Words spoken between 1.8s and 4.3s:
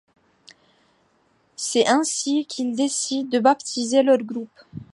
ainsi qu’ils décident de baptiser leur